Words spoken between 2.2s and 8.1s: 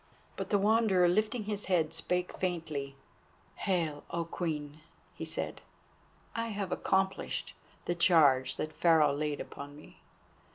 faintly: "Hail! O Queen!" he said, "I have accomplished the